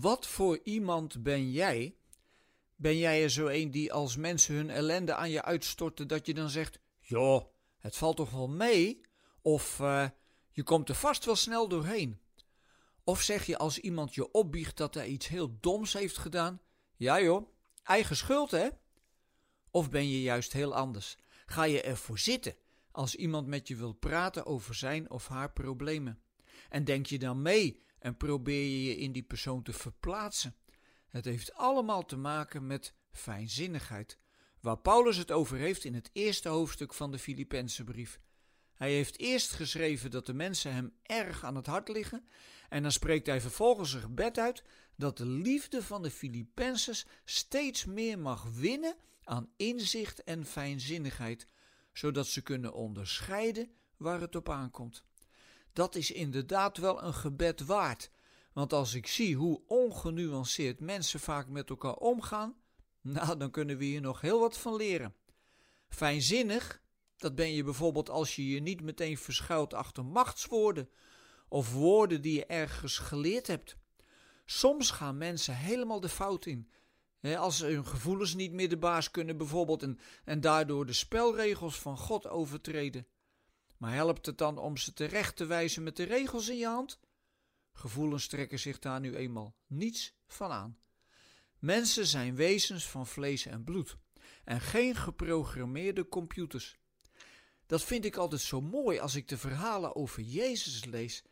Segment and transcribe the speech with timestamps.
[0.00, 1.96] Wat voor iemand ben jij?
[2.74, 6.34] Ben jij er zo een die als mensen hun ellende aan je uitstorten, dat je
[6.34, 7.44] dan zegt: Joh,
[7.78, 9.00] het valt toch wel mee?
[9.42, 10.08] Of uh,
[10.50, 12.20] je komt er vast wel snel doorheen.
[13.04, 16.60] Of zeg je als iemand je opbiecht dat hij iets heel doms heeft gedaan:
[16.96, 17.48] Ja joh,
[17.82, 18.68] eigen schuld hè?
[19.70, 21.16] Of ben je juist heel anders?
[21.46, 22.54] Ga je ervoor zitten
[22.90, 26.20] als iemand met je wil praten over zijn of haar problemen?
[26.68, 30.54] En denk je dan mee en probeer je je in die persoon te verplaatsen?
[31.08, 34.18] Het heeft allemaal te maken met fijnzinnigheid,
[34.60, 38.20] waar Paulus het over heeft in het eerste hoofdstuk van de Filipense brief.
[38.74, 42.28] Hij heeft eerst geschreven dat de mensen hem erg aan het hart liggen,
[42.68, 44.62] en dan spreekt hij vervolgens een gebed uit
[44.96, 51.46] dat de liefde van de Filipensers steeds meer mag winnen aan inzicht en fijnzinnigheid,
[51.92, 55.04] zodat ze kunnen onderscheiden waar het op aankomt.
[55.76, 58.10] Dat is inderdaad wel een gebed waard,
[58.52, 62.56] want als ik zie hoe ongenuanceerd mensen vaak met elkaar omgaan,
[63.00, 65.14] nou dan kunnen we hier nog heel wat van leren.
[65.88, 66.82] Fijnzinnig,
[67.16, 70.88] dat ben je bijvoorbeeld als je je niet meteen verschuilt achter machtswoorden
[71.48, 73.76] of woorden die je ergens geleerd hebt.
[74.44, 76.70] Soms gaan mensen helemaal de fout in.
[77.36, 81.78] als ze hun gevoelens niet meer de baas kunnen, bijvoorbeeld, en, en daardoor de spelregels
[81.78, 83.06] van God overtreden.
[83.78, 86.98] Maar helpt het dan om ze terecht te wijzen met de regels in je hand?
[87.72, 90.78] Gevoelens trekken zich daar nu eenmaal niets van aan.
[91.58, 93.96] Mensen zijn wezens van vlees en bloed
[94.44, 96.78] en geen geprogrammeerde computers.
[97.66, 101.24] Dat vind ik altijd zo mooi als ik de verhalen over Jezus lees.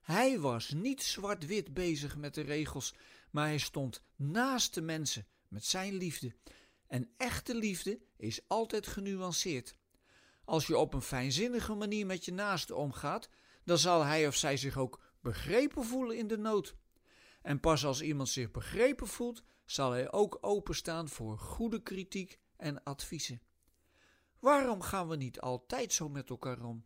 [0.00, 2.94] Hij was niet zwart-wit bezig met de regels,
[3.30, 6.34] maar hij stond naast de mensen met zijn liefde.
[6.86, 9.76] En echte liefde is altijd genuanceerd.
[10.44, 13.28] Als je op een fijnzinnige manier met je naaste omgaat,
[13.64, 16.76] dan zal hij of zij zich ook begrepen voelen in de nood.
[17.42, 22.82] En pas als iemand zich begrepen voelt, zal hij ook openstaan voor goede kritiek en
[22.82, 23.42] adviezen.
[24.38, 26.84] Waarom gaan we niet altijd zo met elkaar om?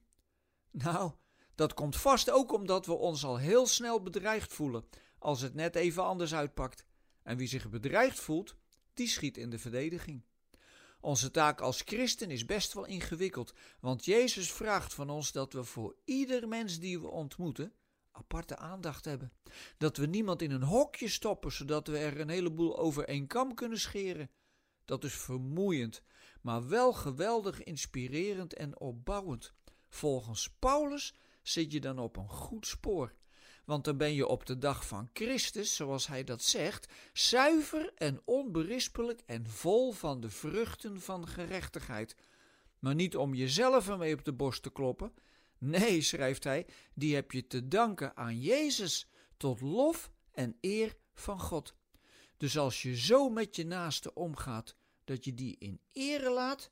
[0.71, 1.13] Nou,
[1.55, 4.85] dat komt vast ook omdat we ons al heel snel bedreigd voelen
[5.19, 6.87] als het net even anders uitpakt.
[7.23, 8.57] En wie zich bedreigd voelt,
[8.95, 10.25] die schiet in de verdediging.
[11.07, 15.65] Onze taak als christen is best wel ingewikkeld, want Jezus vraagt van ons dat we
[15.65, 17.73] voor ieder mens die we ontmoeten
[18.13, 19.33] aparte aandacht hebben.
[19.79, 23.55] Dat we niemand in een hokje stoppen, zodat we er een heleboel over één kam
[23.55, 24.31] kunnen scheren.
[24.85, 26.03] Dat is vermoeiend,
[26.43, 29.53] maar wel geweldig inspirerend en opbouwend.
[29.89, 33.15] Volgens Paulus zit je dan op een goed spoor.
[33.67, 38.21] Want dan ben je op de dag van Christus, zoals hij dat zegt, zuiver en
[38.25, 42.17] onberispelijk en vol van de vruchten van gerechtigheid.
[42.79, 45.15] Maar niet om jezelf ermee op de borst te kloppen.
[45.59, 51.41] Nee, schrijft hij, die heb je te danken aan Jezus, tot lof en eer van
[51.41, 51.75] God.
[52.37, 56.71] Dus als je zo met je naaste omgaat, dat je die in ere laat,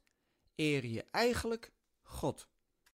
[0.54, 1.72] eer je eigenlijk
[2.02, 2.48] God.